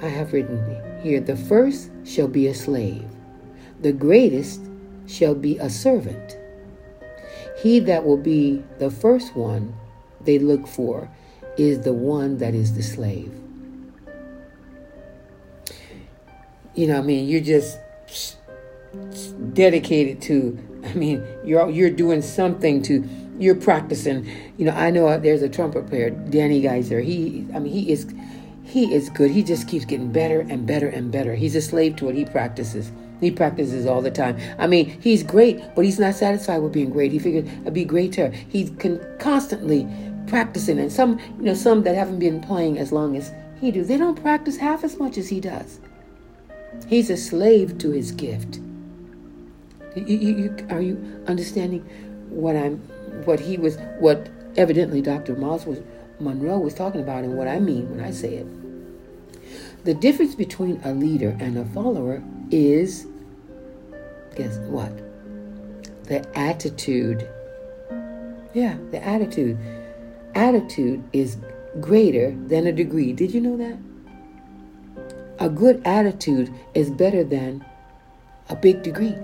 I 0.00 0.06
have 0.06 0.32
written 0.32 0.64
here 1.02 1.20
the 1.20 1.34
first 1.34 1.90
shall 2.04 2.28
be 2.28 2.46
a 2.46 2.54
slave, 2.54 3.04
the 3.80 3.92
greatest 3.92 4.60
shall 5.08 5.34
be 5.34 5.58
a 5.58 5.68
servant. 5.68 6.39
He 7.62 7.78
that 7.80 8.04
will 8.04 8.16
be 8.16 8.62
the 8.78 8.90
first 8.90 9.36
one 9.36 9.74
they 10.22 10.38
look 10.38 10.66
for 10.66 11.10
is 11.56 11.80
the 11.80 11.92
one 11.92 12.38
that 12.38 12.54
is 12.54 12.74
the 12.74 12.82
slave. 12.82 13.32
You 16.74 16.86
know, 16.86 16.98
I 16.98 17.02
mean, 17.02 17.28
you're 17.28 17.40
just 17.40 17.78
dedicated 19.52 20.22
to. 20.22 20.58
I 20.84 20.94
mean, 20.94 21.22
you're 21.44 21.68
you're 21.68 21.90
doing 21.90 22.22
something 22.22 22.82
to. 22.82 23.06
You're 23.38 23.54
practicing. 23.54 24.26
You 24.56 24.66
know, 24.66 24.72
I 24.72 24.90
know 24.90 25.18
there's 25.18 25.42
a 25.42 25.48
trumpet 25.48 25.88
player, 25.88 26.10
Danny 26.10 26.60
Geiser. 26.60 27.00
He, 27.00 27.46
I 27.54 27.58
mean, 27.58 27.72
he 27.72 27.92
is 27.92 28.06
he 28.64 28.94
is 28.94 29.10
good. 29.10 29.30
He 29.30 29.42
just 29.42 29.68
keeps 29.68 29.84
getting 29.84 30.12
better 30.12 30.40
and 30.40 30.66
better 30.66 30.88
and 30.88 31.10
better. 31.10 31.34
He's 31.34 31.56
a 31.56 31.60
slave 31.60 31.96
to 31.96 32.08
it. 32.08 32.14
He 32.14 32.24
practices. 32.24 32.92
He 33.20 33.30
practices 33.30 33.86
all 33.86 34.00
the 34.02 34.10
time. 34.10 34.38
I 34.58 34.66
mean, 34.66 35.00
he's 35.00 35.22
great, 35.22 35.62
but 35.74 35.84
he's 35.84 35.98
not 35.98 36.14
satisfied 36.14 36.58
with 36.58 36.72
being 36.72 36.90
great. 36.90 37.12
He 37.12 37.18
figured 37.18 37.48
I'd 37.66 37.74
be 37.74 37.84
greater. 37.84 38.30
He's 38.30 38.70
con- 38.78 39.00
constantly 39.18 39.86
practicing, 40.26 40.78
and 40.78 40.92
some, 40.92 41.18
you 41.38 41.44
know, 41.44 41.54
some 41.54 41.82
that 41.82 41.94
haven't 41.94 42.20
been 42.20 42.40
playing 42.40 42.78
as 42.78 42.92
long 42.92 43.16
as 43.16 43.32
he 43.60 43.70
do, 43.70 43.84
they 43.84 43.98
don't 43.98 44.20
practice 44.20 44.56
half 44.56 44.84
as 44.84 44.98
much 44.98 45.18
as 45.18 45.28
he 45.28 45.40
does. 45.40 45.80
He's 46.86 47.10
a 47.10 47.16
slave 47.16 47.78
to 47.78 47.90
his 47.90 48.12
gift. 48.12 48.58
You, 49.94 50.04
you, 50.04 50.36
you, 50.36 50.66
are 50.70 50.80
you 50.80 51.22
understanding 51.26 51.80
what 52.30 52.56
I'm, 52.56 52.78
what 53.24 53.40
he 53.40 53.58
was, 53.58 53.76
what 53.98 54.28
evidently 54.56 55.02
Dr. 55.02 55.34
Moss 55.34 55.66
was, 55.66 55.80
Munroe 56.20 56.58
was 56.58 56.74
talking 56.74 57.00
about, 57.00 57.24
and 57.24 57.36
what 57.36 57.48
I 57.48 57.58
mean 57.58 57.90
when 57.90 58.00
I 58.00 58.12
say 58.12 58.34
it? 58.34 59.84
The 59.84 59.94
difference 59.94 60.34
between 60.34 60.80
a 60.84 60.92
leader 60.92 61.36
and 61.40 61.58
a 61.58 61.64
follower 61.66 62.22
is, 62.50 63.06
guess 64.40 64.56
what? 64.68 64.90
The 66.04 66.26
attitude. 66.34 67.28
Yeah, 68.54 68.78
the 68.90 69.04
attitude. 69.04 69.58
Attitude 70.34 71.04
is 71.12 71.36
greater 71.78 72.34
than 72.46 72.66
a 72.66 72.72
degree. 72.72 73.12
Did 73.12 73.34
you 73.34 73.42
know 73.42 73.58
that? 73.58 73.78
A 75.40 75.50
good 75.50 75.82
attitude 75.84 76.50
is 76.72 76.90
better 76.90 77.22
than 77.22 77.62
a 78.48 78.56
big 78.56 78.82
degree. 78.82 79.14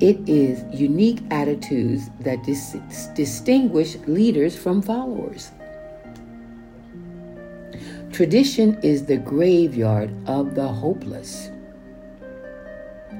It 0.00 0.26
is 0.26 0.64
unique 0.72 1.20
attitudes 1.30 2.08
that 2.20 2.42
dis- 2.44 2.76
distinguish 3.14 3.96
leaders 4.06 4.56
from 4.56 4.80
followers. 4.80 5.50
Tradition 8.12 8.78
is 8.82 9.04
the 9.04 9.18
graveyard 9.18 10.10
of 10.26 10.54
the 10.54 10.68
hopeless. 10.68 11.50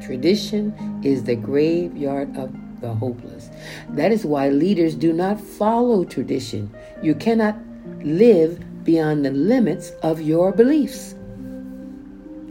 Tradition 0.00 1.00
is 1.04 1.24
the 1.24 1.36
graveyard 1.36 2.34
of 2.36 2.54
the 2.80 2.94
hopeless. 2.94 3.50
That 3.90 4.12
is 4.12 4.24
why 4.24 4.48
leaders 4.48 4.94
do 4.94 5.12
not 5.12 5.40
follow 5.40 6.04
tradition. 6.04 6.74
You 7.02 7.14
cannot 7.14 7.56
live 8.02 8.84
beyond 8.84 9.24
the 9.24 9.32
limits 9.32 9.90
of 10.02 10.20
your 10.20 10.52
beliefs. 10.52 11.14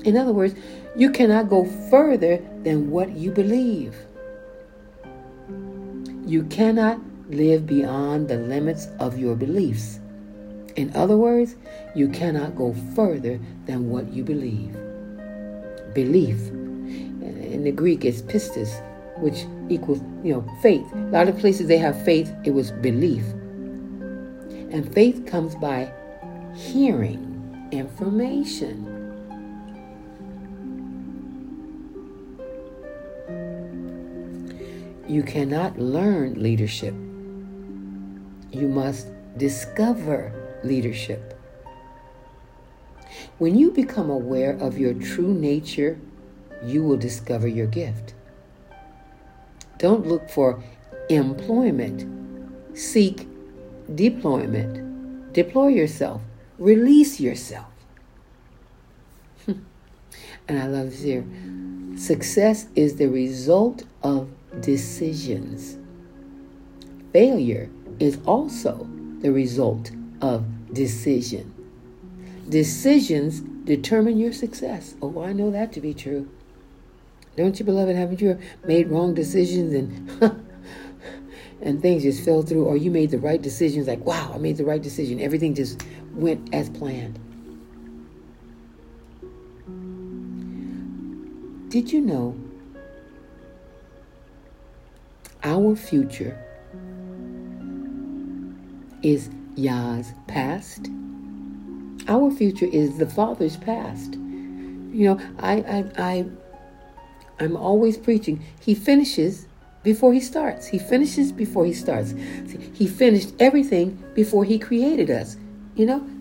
In 0.04 0.18
other 0.18 0.34
words, 0.34 0.54
you 0.96 1.10
cannot 1.12 1.50
go 1.50 1.66
further 1.90 2.38
than 2.64 2.92
what 2.92 3.12
you 3.12 3.32
believe. 3.32 3.96
You 6.26 6.44
cannot 6.44 7.00
live 7.30 7.66
beyond 7.66 8.28
the 8.28 8.38
limits 8.38 8.88
of 9.00 9.18
your 9.18 9.36
beliefs. 9.36 10.00
In 10.76 10.94
other 10.96 11.16
words, 11.16 11.56
you 11.96 12.10
cannot 12.10 12.56
go 12.56 12.76
further 12.96 13.40
than 13.66 13.90
what 13.90 14.12
you 14.12 14.24
believe. 14.24 14.74
Belief. 15.94 16.38
In 16.50 17.64
the 17.64 17.72
Greek, 17.72 18.04
it's 18.04 18.22
pistis, 18.22 18.82
which 19.18 19.46
equals, 19.70 20.02
you 20.24 20.34
know, 20.34 20.46
faith. 20.62 20.86
A 20.94 20.98
lot 21.12 21.30
of 21.30 21.38
places 21.38 21.68
they 21.68 21.78
have 21.78 22.04
faith, 22.04 22.34
it 22.44 22.52
was 22.52 22.72
belief. 22.72 23.24
And 24.72 24.94
faith 24.94 25.26
comes 25.26 25.56
by 25.56 25.92
hearing 26.54 27.70
information. 27.72 28.92
You 35.08 35.24
cannot 35.24 35.80
learn 35.80 36.42
leadership. 36.42 36.94
You 38.52 38.68
must 38.68 39.08
discover 39.38 40.34
leadership. 40.68 41.40
When 43.38 43.58
you 43.58 43.72
become 43.72 44.10
aware 44.10 44.52
of 44.52 44.78
your 44.78 44.94
true 44.94 45.34
nature, 45.34 46.00
you 46.64 46.84
will 46.84 46.98
discover 46.98 47.48
your 47.48 47.68
gift. 47.68 48.14
Don't 49.78 50.08
look 50.08 50.30
for 50.30 50.64
employment, 51.10 52.78
seek 52.78 53.28
deployment. 53.94 55.34
Deploy 55.34 55.68
yourself, 55.68 56.22
release 56.58 57.20
yourself. 57.20 57.68
and 59.48 60.60
I 60.60 60.68
love 60.68 60.92
this 60.92 61.02
here. 61.02 61.26
Success 61.98 62.68
is 62.76 62.96
the 62.96 63.08
result 63.08 63.84
of 64.02 64.30
decisions. 64.62 65.78
Failure 67.12 67.70
is 68.00 68.18
also 68.26 68.88
the 69.22 69.32
result 69.32 69.92
of 70.22 70.46
decision. 70.76 71.52
Decisions 72.48 73.40
determine 73.40 74.20
your 74.20 74.32
success. 74.32 74.94
Oh, 75.02 75.24
I 75.24 75.34
know 75.34 75.50
that 75.50 75.74
to 75.74 75.82
be 75.82 75.96
true. 75.96 76.30
Don't 77.36 77.58
you, 77.58 77.66
beloved? 77.66 77.96
Haven't 77.96 78.22
you 78.22 78.40
made 78.66 78.90
wrong 78.90 79.16
decisions 79.16 79.74
and 79.74 80.12
and 81.62 81.82
things 81.82 82.04
just 82.04 82.24
fell 82.24 82.44
through, 82.44 82.66
or 82.66 82.78
you 82.78 82.92
made 82.92 83.10
the 83.10 83.18
right 83.18 83.42
decisions? 83.42 83.88
Like, 83.88 84.06
wow, 84.06 84.32
I 84.34 84.38
made 84.38 84.58
the 84.58 84.66
right 84.66 84.82
decision. 84.82 85.20
Everything 85.20 85.56
just 85.56 85.84
went 86.14 86.54
as 86.54 86.70
planned. 86.70 87.20
Did 91.70 91.92
you 91.92 92.00
know 92.00 92.38
our 95.44 95.76
future 95.76 96.40
is 99.04 99.30
Yah's 99.56 100.14
past. 100.28 100.90
Our 102.08 102.30
future 102.32 102.66
is 102.66 102.98
the 102.98 103.08
Father's 103.08 103.58
past. 103.58 104.16
You 104.16 105.16
know, 105.16 105.20
I, 105.40 105.56
I, 105.58 105.86
I, 105.98 106.26
I'm 107.40 107.58
always 107.58 107.98
preaching. 107.98 108.44
He 108.60 108.76
finishes 108.76 109.48
before 109.84 110.14
he 110.14 110.20
starts. 110.20 110.68
He 110.68 110.80
finishes 110.80 111.32
before 111.32 111.66
he 111.66 111.74
starts. 111.74 112.14
He 112.74 112.88
finished 112.88 113.34
everything 113.40 114.04
before 114.14 114.44
he 114.44 114.60
created 114.60 115.10
us. 115.10 115.38
You 115.76 115.86
know, 115.86 116.08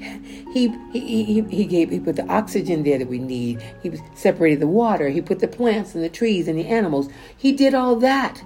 he, 0.53 0.69
he, 0.93 1.25
he, 1.25 1.41
he 1.43 1.65
gave, 1.65 1.91
he 1.91 2.01
put 2.01 2.17
the 2.17 2.27
oxygen 2.27 2.83
there 2.83 2.99
that 2.99 3.09
we 3.09 3.19
need. 3.19 3.63
He 3.83 3.93
separated 4.15 4.61
the 4.61 4.67
water. 4.67 5.09
He 5.09 5.21
put 5.21 5.41
the 5.41 5.49
plants 5.49 5.95
and 5.95 6.03
the 6.03 6.09
trees 6.09 6.49
and 6.49 6.59
the 6.59 6.67
animals. 6.67 7.09
He 7.37 7.53
did 7.53 7.75
all 7.75 7.97
that. 7.97 8.43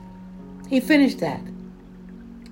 He 0.68 0.80
finished 0.80 1.21
that 1.21 1.40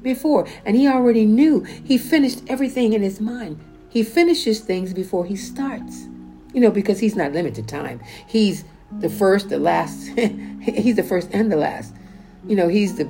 before. 0.06 0.46
And 0.64 0.74
he 0.76 0.88
already 0.88 1.26
knew. 1.26 1.60
He 1.62 1.98
finished 1.98 2.42
everything 2.48 2.94
in 2.94 3.02
his 3.02 3.20
mind. 3.20 3.60
He 3.90 4.02
finishes 4.02 4.60
things 4.60 4.94
before 4.94 5.26
he 5.26 5.36
starts. 5.36 6.06
You 6.54 6.60
know, 6.62 6.70
because 6.70 6.98
he's 6.98 7.16
not 7.16 7.32
limited 7.32 7.68
time. 7.68 8.00
He's 8.26 8.64
the 9.00 9.10
first, 9.10 9.50
the 9.50 9.58
last. 9.58 10.08
he's 10.62 10.96
the 10.96 11.02
first 11.02 11.28
and 11.32 11.52
the 11.52 11.56
last. 11.56 11.94
You 12.46 12.56
know, 12.56 12.68
he's 12.68 12.96
the 12.96 13.06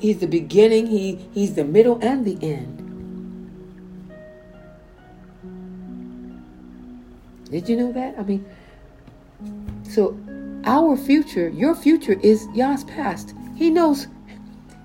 he's 0.00 0.18
the 0.18 0.26
beginning, 0.26 0.86
he 0.86 1.16
he's 1.32 1.54
the 1.54 1.64
middle 1.64 1.98
and 2.02 2.24
the 2.24 2.38
end. 2.42 2.80
Did 7.50 7.68
you 7.68 7.76
know 7.76 7.92
that? 7.92 8.18
I 8.18 8.22
mean, 8.22 8.44
so 9.84 10.18
our 10.64 10.96
future, 10.96 11.48
your 11.48 11.74
future 11.74 12.18
is 12.22 12.46
Yah's 12.54 12.84
past. 12.84 13.34
He 13.56 13.70
knows 13.70 14.06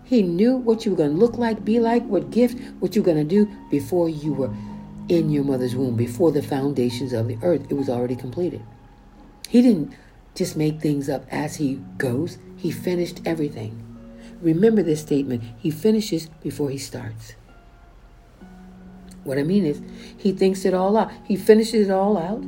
he 0.10 0.24
knew 0.24 0.58
what 0.58 0.86
you 0.86 0.92
were 0.92 0.98
going 0.98 1.12
to 1.12 1.18
look 1.18 1.38
like, 1.38 1.64
be 1.64 1.80
like, 1.80 2.04
what 2.06 2.32
gift, 2.32 2.60
what 2.80 2.96
you 2.96 3.04
were 3.04 3.14
going 3.14 3.28
to 3.28 3.36
do 3.36 3.48
before 3.70 4.10
you 4.10 4.34
were 4.34 4.50
in 5.08 5.30
your 5.30 5.44
mother's 5.44 5.76
womb, 5.76 5.96
before 5.96 6.32
the 6.32 6.42
foundations 6.42 7.14
of 7.14 7.28
the 7.28 7.38
earth. 7.44 7.68
It 7.70 7.76
was 7.76 7.90
already 7.90 8.16
completed. 8.16 8.64
He 9.50 9.62
didn't 9.62 9.94
just 10.34 10.58
make 10.58 10.82
things 10.82 11.10
up 11.10 11.26
as 11.30 11.58
he 11.58 11.76
goes, 12.00 12.40
he 12.58 12.72
finished 12.72 13.22
everything. 13.24 13.86
Remember 14.42 14.82
this 14.82 15.02
statement 15.02 15.44
He 15.60 15.70
finishes 15.70 16.26
before 16.42 16.72
he 16.72 16.80
starts. 16.80 17.36
What 19.24 19.38
I 19.38 19.44
mean 19.44 19.64
is, 19.64 19.80
he 20.18 20.32
thinks 20.32 20.66
it 20.66 20.74
all 20.74 20.98
out. 20.98 21.12
He 21.24 21.36
finishes 21.36 21.88
it 21.88 21.92
all 21.92 22.18
out. 22.18 22.44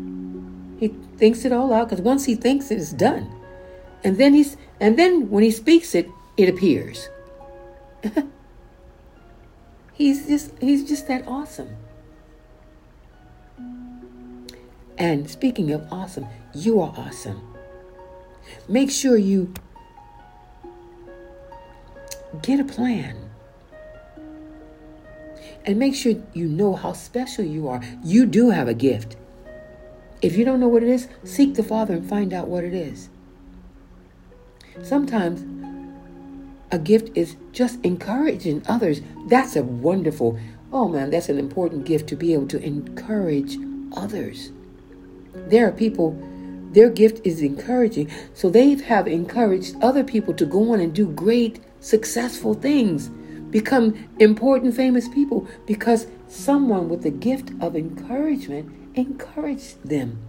He 0.79 0.87
thinks 1.17 1.45
it 1.45 1.51
all 1.51 1.71
out 1.71 1.89
because 1.89 2.03
once 2.03 2.25
he 2.25 2.33
thinks 2.33 2.71
it, 2.71 2.79
it's 2.79 2.91
done. 2.91 3.29
And 4.03 4.17
then 4.17 4.33
he's 4.33 4.57
and 4.79 4.97
then 4.97 5.29
when 5.29 5.43
he 5.43 5.51
speaks 5.51 5.93
it, 5.93 6.09
it 6.37 6.49
appears. 6.49 7.07
he's 9.93 10.27
just 10.27 10.51
he's 10.59 10.87
just 10.87 11.07
that 11.07 11.27
awesome. 11.27 11.75
And 14.97 15.29
speaking 15.29 15.71
of 15.71 15.91
awesome, 15.91 16.27
you 16.53 16.79
are 16.79 16.93
awesome. 16.95 17.41
Make 18.67 18.91
sure 18.91 19.17
you 19.17 19.53
get 22.41 22.59
a 22.59 22.63
plan. 22.63 23.17
And 25.65 25.77
make 25.77 25.95
sure 25.95 26.13
you 26.33 26.47
know 26.47 26.75
how 26.75 26.93
special 26.93 27.45
you 27.45 27.67
are. 27.67 27.81
You 28.03 28.25
do 28.25 28.49
have 28.49 28.67
a 28.67 28.73
gift. 28.73 29.15
If 30.21 30.35
you 30.35 30.45
don't 30.45 30.59
know 30.59 30.67
what 30.67 30.83
it 30.83 30.89
is, 30.89 31.07
seek 31.23 31.55
the 31.55 31.63
Father 31.63 31.95
and 31.95 32.07
find 32.07 32.33
out 32.33 32.47
what 32.47 32.63
it 32.63 32.73
is. 32.73 33.09
Sometimes 34.81 35.60
a 36.71 36.79
gift 36.79 37.15
is 37.15 37.35
just 37.51 37.79
encouraging 37.83 38.63
others. 38.67 39.01
That's 39.27 39.55
a 39.55 39.63
wonderful, 39.63 40.39
oh 40.71 40.87
man, 40.87 41.09
that's 41.09 41.29
an 41.29 41.37
important 41.37 41.85
gift 41.85 42.07
to 42.09 42.15
be 42.15 42.33
able 42.33 42.47
to 42.47 42.63
encourage 42.63 43.57
others. 43.95 44.51
There 45.33 45.67
are 45.67 45.71
people, 45.71 46.17
their 46.71 46.89
gift 46.89 47.25
is 47.25 47.41
encouraging, 47.41 48.09
so 48.33 48.49
they 48.49 48.75
have 48.75 49.07
encouraged 49.07 49.75
other 49.81 50.03
people 50.03 50.33
to 50.35 50.45
go 50.45 50.71
on 50.73 50.79
and 50.79 50.93
do 50.93 51.07
great, 51.07 51.59
successful 51.81 52.53
things, 52.53 53.09
become 53.49 54.07
important, 54.19 54.75
famous 54.75 55.09
people, 55.09 55.47
because 55.65 56.07
someone 56.29 56.87
with 56.87 57.03
the 57.03 57.11
gift 57.11 57.51
of 57.59 57.75
encouragement 57.75 58.71
encouraged 58.95 59.83
them. 59.83 60.19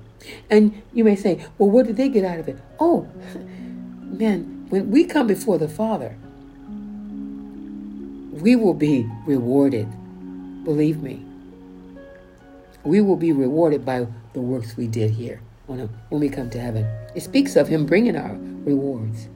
And 0.51 0.83
you 0.93 1.05
may 1.05 1.17
say, 1.17 1.47
well, 1.59 1.71
what 1.71 1.87
did 1.87 1.97
they 1.97 2.09
get 2.09 2.25
out 2.25 2.41
of 2.41 2.49
it? 2.49 2.59
Oh, 2.81 3.09
man, 4.01 4.67
when 4.69 4.91
we 4.91 5.05
come 5.05 5.27
before 5.27 5.59
the 5.59 5.69
Father, 5.69 6.17
we 8.33 8.57
will 8.57 8.75
be 8.75 9.09
rewarded. 9.27 9.87
Believe 10.65 11.03
me. 11.03 11.25
We 12.83 13.01
will 13.01 13.17
be 13.17 13.31
rewarded 13.31 13.85
by 13.85 14.07
the 14.33 14.41
works 14.41 14.77
we 14.77 14.87
did 14.87 15.11
here 15.11 15.41
when 15.67 15.89
we 16.11 16.29
come 16.29 16.51
to 16.51 16.61
heaven. 16.61 16.87
It 17.15 17.23
speaks 17.23 17.57
of 17.57 17.69
Him 17.69 17.87
bringing 17.87 18.17
our 18.17 18.35
rewards. 18.35 19.29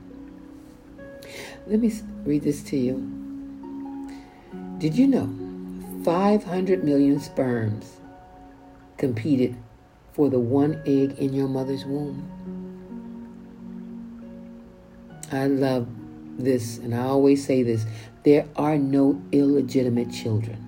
Let 1.66 1.80
me 1.80 1.92
read 2.24 2.42
this 2.42 2.62
to 2.64 2.76
you. 2.76 3.12
Did 4.78 4.94
you 4.96 5.06
know 5.06 5.28
500 6.04 6.82
million 6.82 7.20
sperms 7.20 7.96
competed 8.96 9.56
for 10.12 10.30
the 10.30 10.40
one 10.40 10.80
egg 10.86 11.18
in 11.18 11.34
your 11.34 11.48
mother's 11.48 11.84
womb? 11.84 12.32
I 15.32 15.48
love 15.48 15.86
this, 16.38 16.78
and 16.78 16.94
I 16.94 17.02
always 17.02 17.44
say 17.44 17.62
this 17.62 17.84
there 18.26 18.48
are 18.56 18.76
no 18.76 19.22
illegitimate 19.30 20.10
children, 20.10 20.58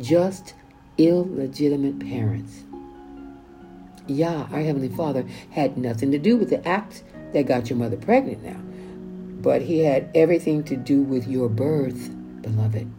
just 0.00 0.52
illegitimate 0.98 2.00
parents. 2.00 2.64
Yah, 4.08 4.48
our 4.50 4.60
Heavenly 4.60 4.88
Father, 4.88 5.24
had 5.52 5.78
nothing 5.78 6.10
to 6.10 6.18
do 6.18 6.36
with 6.36 6.50
the 6.50 6.66
act 6.66 7.04
that 7.32 7.46
got 7.46 7.70
your 7.70 7.78
mother 7.78 7.96
pregnant 7.96 8.42
now, 8.42 8.60
but 9.40 9.62
He 9.62 9.78
had 9.78 10.10
everything 10.12 10.64
to 10.64 10.74
do 10.74 11.02
with 11.02 11.28
your 11.28 11.48
birth, 11.48 12.10
beloved. 12.42 12.90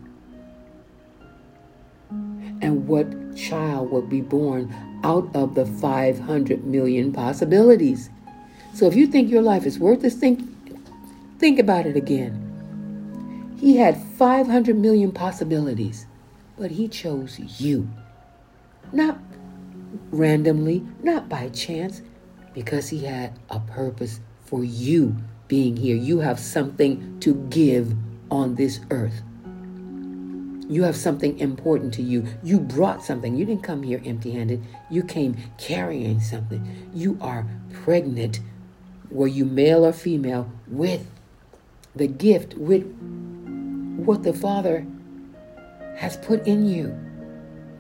And 2.62 2.88
what 2.88 3.36
child 3.36 3.91
would 3.91 4.10
be 4.10 4.21
born 4.21 4.73
out 5.03 5.29
of 5.36 5.55
the 5.55 5.65
500 5.65 6.63
million 6.63 7.12
possibilities? 7.12 8.10
So 8.73 8.88
if 8.88 8.95
you 8.95 9.08
think 9.08 9.29
your 9.29 9.41
life 9.41 9.65
is 9.65 9.77
worth 9.77 10.03
this, 10.03 10.15
think, 10.15 10.39
think 11.38 11.60
about 11.60 11.86
it 11.86 11.97
again. 11.97 12.48
He 13.60 13.76
had 13.76 13.98
500 13.98 14.78
million 14.78 15.12
possibilities, 15.12 16.06
but 16.58 16.72
he 16.72 16.88
chose 16.88 17.38
you. 17.60 17.89
Not 18.93 19.19
randomly, 20.12 20.86
not 21.04 21.28
by 21.28 21.50
chance, 21.50 22.02
because 22.54 22.88
he 22.89 23.04
had 23.04 23.38
a 23.50 23.60
purpose 23.60 24.22
for 24.45 24.63
you 24.63 25.17
being 25.50 25.76
here. 25.76 25.98
You 25.98 26.19
have 26.19 26.39
something 26.39 27.19
to 27.19 27.34
give 27.50 27.93
on 28.32 28.56
this 28.56 28.80
earth. 28.91 29.22
You 30.69 30.84
have 30.84 30.95
something 30.95 31.38
important 31.39 31.93
to 31.95 32.02
you. 32.02 32.26
You 32.43 32.60
brought 32.60 33.04
something. 33.04 33.36
You 33.36 33.43
didn't 33.43 33.63
come 33.63 33.84
here 33.84 34.02
empty 34.06 34.32
handed. 34.32 34.63
You 34.89 35.04
came 35.04 35.36
carrying 35.58 36.22
something. 36.22 36.89
You 36.93 37.17
are 37.19 37.45
pregnant, 37.74 38.39
were 39.12 39.28
you 39.28 39.43
male 39.45 39.86
or 39.86 39.91
female, 39.91 40.50
with 40.67 41.08
the 41.95 42.08
gift, 42.08 42.54
with 42.54 42.86
what 44.05 44.23
the 44.23 44.33
Father 44.33 44.85
has 45.95 46.17
put 46.17 46.45
in 46.47 46.65
you 46.65 46.97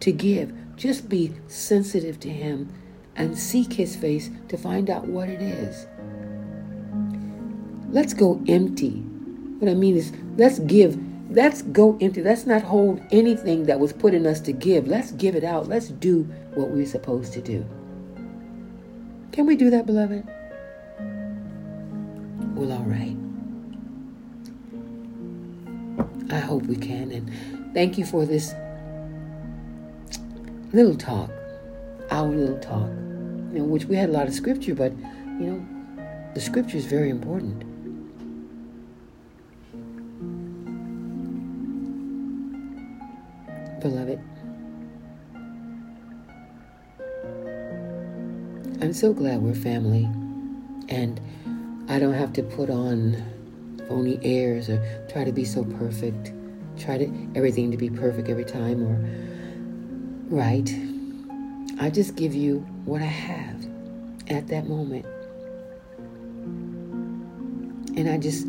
to 0.01 0.11
give. 0.11 0.53
Just 0.75 1.09
be 1.09 1.33
sensitive 1.47 2.19
to 2.21 2.29
Him 2.29 2.73
and 3.15 3.37
seek 3.37 3.73
His 3.73 3.95
face 3.95 4.29
to 4.47 4.57
find 4.57 4.89
out 4.89 5.05
what 5.05 5.29
it 5.29 5.41
is. 5.41 5.87
Let's 7.91 8.13
go 8.13 8.41
empty. 8.47 9.01
What 9.59 9.69
I 9.69 9.73
mean 9.73 9.97
is, 9.97 10.13
let's 10.37 10.59
give. 10.59 10.97
Let's 11.31 11.61
go 11.61 11.97
empty. 12.01 12.23
Let's 12.23 12.45
not 12.45 12.61
hold 12.61 13.01
anything 13.11 13.65
that 13.65 13.79
was 13.79 13.93
put 13.93 14.13
in 14.13 14.25
us 14.25 14.39
to 14.41 14.53
give. 14.53 14.87
Let's 14.87 15.11
give 15.11 15.35
it 15.35 15.43
out. 15.43 15.67
Let's 15.67 15.89
do 15.89 16.23
what 16.53 16.69
we're 16.69 16.85
supposed 16.85 17.33
to 17.33 17.41
do. 17.41 17.65
Can 19.31 19.45
we 19.45 19.55
do 19.55 19.69
that, 19.69 19.85
beloved? 19.85 20.27
Well, 22.55 22.71
all 22.71 22.83
right. 22.83 23.18
I 26.31 26.39
hope 26.39 26.63
we 26.63 26.75
can. 26.75 27.11
And 27.11 27.73
thank 27.73 27.97
you 27.97 28.05
for 28.05 28.25
this 28.25 28.53
little 30.73 30.95
talk, 30.95 31.31
our 32.11 32.27
little 32.27 32.59
talk, 32.59 32.89
you 33.51 33.59
know, 33.59 33.63
which 33.63 33.85
we 33.85 33.95
had 33.95 34.09
a 34.09 34.11
lot 34.11 34.27
of 34.27 34.33
scripture, 34.33 34.75
but, 34.75 34.91
you 35.39 35.47
know, 35.47 35.65
the 36.35 36.41
scripture 36.41 36.77
is 36.77 36.85
very 36.85 37.09
important. 37.09 37.65
Beloved, 43.81 44.19
I'm 48.81 48.93
so 48.93 49.13
glad 49.13 49.41
we're 49.41 49.55
family, 49.55 50.03
and 50.89 51.19
I 51.87 51.97
don't 51.97 52.13
have 52.13 52.33
to 52.33 52.43
put 52.43 52.69
on 52.69 53.23
phony 53.89 54.19
airs 54.21 54.69
or 54.69 54.79
try 55.09 55.25
to 55.25 55.31
be 55.33 55.43
so 55.43 55.65
perfect, 55.65 56.31
try 56.77 56.97
to 56.97 57.11
everything 57.35 57.71
to 57.71 57.77
be 57.77 57.89
perfect 57.89 58.29
every 58.29 58.45
time 58.45 58.83
or 58.83 58.95
right. 60.29 60.71
I 61.81 61.89
just 61.89 62.15
give 62.15 62.35
you 62.35 62.59
what 62.85 63.01
I 63.01 63.05
have 63.05 63.65
at 64.27 64.47
that 64.49 64.67
moment. 64.67 65.05
And 67.97 68.07
I 68.09 68.17
just 68.17 68.45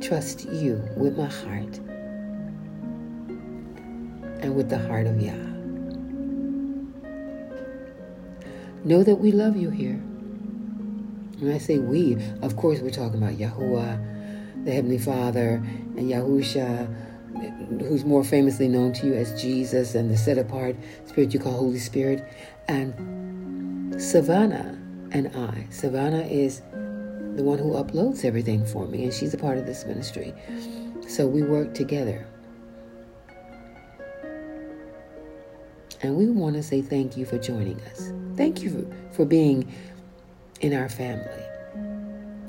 trust 0.00 0.46
you 0.46 0.82
with 0.96 1.16
my 1.18 1.26
heart 1.26 1.78
and 4.40 4.56
with 4.56 4.70
the 4.70 4.78
heart 4.78 5.06
of 5.06 5.20
Yah. 5.20 5.34
Know 8.84 9.02
that 9.02 9.16
we 9.16 9.30
love 9.30 9.56
you 9.56 9.70
here. 9.70 9.96
When 11.38 11.52
I 11.52 11.58
say 11.58 11.78
we, 11.78 12.16
of 12.42 12.56
course 12.56 12.80
we're 12.80 12.90
talking 12.90 13.22
about 13.22 13.34
Yahuwah, 13.34 14.13
the 14.64 14.72
Heavenly 14.72 14.98
Father, 14.98 15.62
and 15.96 16.10
Yahusha, 16.10 16.88
who's 17.82 18.04
more 18.04 18.24
famously 18.24 18.68
known 18.68 18.92
to 18.94 19.06
you 19.06 19.14
as 19.14 19.40
Jesus, 19.40 19.94
and 19.94 20.10
the 20.10 20.16
set 20.16 20.38
apart 20.38 20.76
spirit 21.06 21.34
you 21.34 21.40
call 21.40 21.52
Holy 21.52 21.78
Spirit, 21.78 22.26
and 22.68 24.00
Savannah 24.00 24.78
and 25.12 25.34
I. 25.36 25.66
Savannah 25.70 26.22
is 26.22 26.60
the 27.36 27.42
one 27.42 27.58
who 27.58 27.72
uploads 27.72 28.24
everything 28.24 28.64
for 28.64 28.86
me, 28.86 29.04
and 29.04 29.12
she's 29.12 29.34
a 29.34 29.38
part 29.38 29.58
of 29.58 29.66
this 29.66 29.84
ministry. 29.84 30.32
So 31.06 31.26
we 31.26 31.42
work 31.42 31.74
together. 31.74 32.26
And 36.02 36.16
we 36.16 36.26
want 36.28 36.56
to 36.56 36.62
say 36.62 36.82
thank 36.82 37.16
you 37.16 37.24
for 37.24 37.38
joining 37.38 37.80
us. 37.82 38.12
Thank 38.36 38.62
you 38.62 38.92
for, 39.12 39.24
being 39.24 39.72
in 40.60 40.74
our 40.74 40.88
family. 40.88 41.42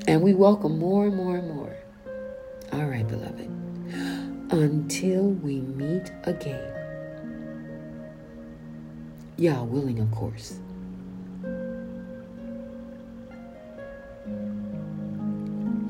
And 0.06 0.22
we 0.22 0.34
welcome 0.34 0.78
more 0.78 1.06
and 1.06 1.16
more 1.16 1.36
and 1.36 1.48
more. 1.48 1.74
Beloved. 3.08 3.50
Until 4.50 5.30
we 5.30 5.60
meet 5.60 6.10
again. 6.24 6.72
Yah 9.36 9.62
willing, 9.62 9.98
of 10.00 10.10
course. 10.10 10.58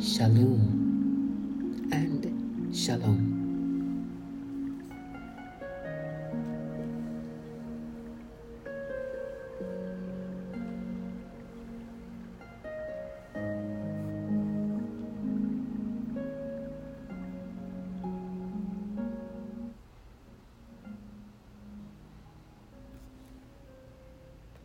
Shalom 0.01 1.89
and 1.93 2.75
Shalom. 2.75 3.36